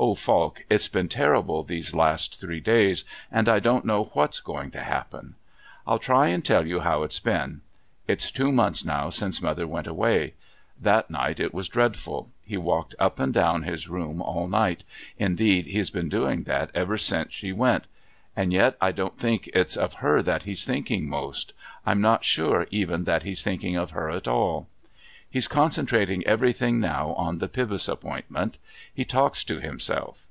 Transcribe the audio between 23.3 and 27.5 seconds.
thinking of her at all. He's concentrating everything now on the